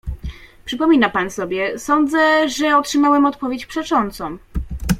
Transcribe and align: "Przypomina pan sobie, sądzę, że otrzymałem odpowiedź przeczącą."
"Przypomina 0.65 1.09
pan 1.09 1.29
sobie, 1.31 1.79
sądzę, 1.79 2.49
że 2.49 2.77
otrzymałem 2.77 3.25
odpowiedź 3.25 3.65
przeczącą." 3.65 4.37